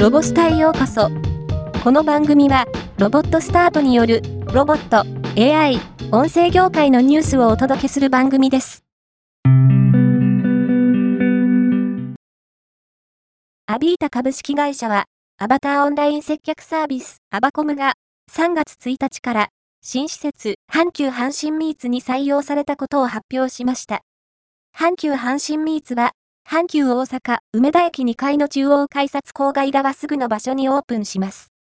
[0.00, 1.10] ロボスタへようこそ。
[1.84, 2.64] この番組は、
[2.96, 5.04] ロボットスタートによる、ロボット、
[5.38, 5.78] AI、
[6.10, 8.82] 音声業界のニュースをお届けする番組です。
[13.66, 15.04] アビータ株式会社は、
[15.36, 17.92] アバターオンライン接客サービス、アバコムが、
[18.32, 19.48] 3月1日から、
[19.82, 24.00] 新施設、阪急阪神ミーツに採用されたことを発表しました。
[24.74, 26.12] 阪急阪神ミーツは、
[26.52, 31.52] 阪急大阪、梅田駅2階の中央改札郊外側すぐの場所にオープンします。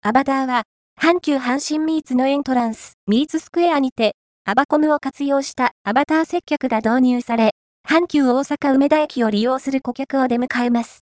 [0.00, 0.62] アバターは、
[0.98, 7.50] 阪急阪神ミーツのエントランス、ミーツスクエアにて、アバコムを活用したアバター接客が導入され、
[7.86, 11.04] 阪急大阪梅田駅を利用する顧客を出迎えます。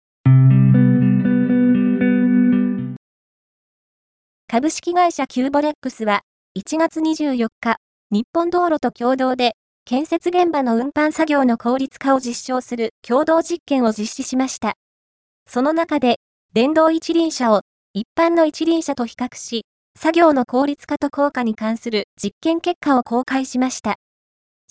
[4.47, 6.21] 株式会社キューボレックスは、
[6.57, 7.79] 1月24日、
[8.11, 9.57] 日本道路と共同で
[9.89, 14.75] 建設現場の運搬作業の効率化を実証する共同実験を実施しました。
[15.47, 16.19] その中で、
[16.53, 17.61] 電動一輪車を
[17.95, 19.65] 一般の一輪車と比較し、
[19.97, 23.95] 作業の効率化と効果に関する実験結果を公開しました。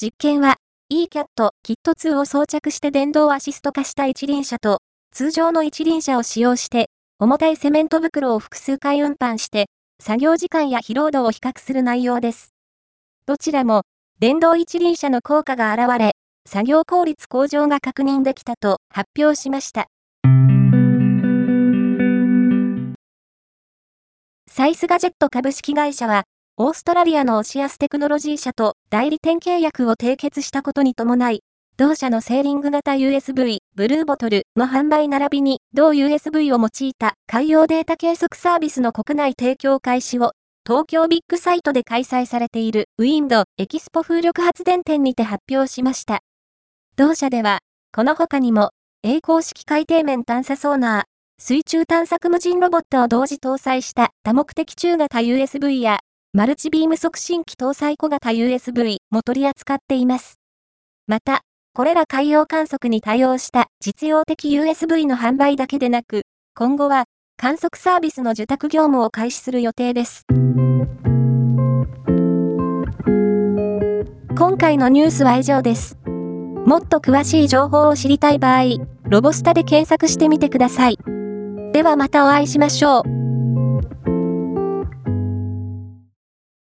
[0.00, 0.54] 実験は、
[0.88, 1.26] eCat
[1.64, 4.78] キット2を装着して電動アシスト化した一輪車と、
[5.12, 9.66] 通常の一輪車を使用して、重たいセメント袋を複数回運搬して、
[10.00, 12.54] 作業時間や疲労度を比較する内容です。
[13.26, 13.82] どちらも、
[14.20, 19.86] 電動一輪車の効果が現れ、作業効率向上が確認できたと発表しました。
[24.50, 26.24] サイスガジェット株式会社は、
[26.56, 31.42] オーストラリアのオシアステクノロジー社と代理店契約を締結したことに伴い、
[31.76, 40.32] 同社のセーリング型 USB、ブルーボトルの販売並びに、同 USB を用いた海洋データ計測サービスの国内提供開始を
[40.68, 46.20] 東京ビッグサイトで開催されているウィンドエキスポ風力発電展にて発表しました。
[46.94, 51.04] 同社では、この他にも、A 公式海底面探査ソーナー、
[51.42, 56.00] 水中探索無人ロボットを同時搭載した多目的中型 USB や、
[56.34, 60.38] マルチビーム促進機搭載小型 USB も取り扱っています。
[61.06, 61.40] また、
[61.72, 66.24] これら海洋観測に対応した実用的 USB の販売だけでなく、
[66.54, 67.04] 今後は
[67.40, 70.26] 観測サービスの受託業務を開始する予定です。
[74.36, 75.96] 今回のニュースは以上です。
[76.04, 78.64] もっと詳しい情報を知りたい場合、
[79.04, 80.98] ロボスタで検索してみてください。
[81.72, 83.17] ではまたお会いしましょう。